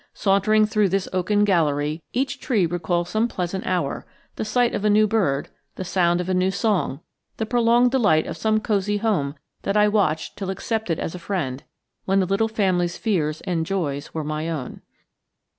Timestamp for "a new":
4.83-5.05, 6.27-6.49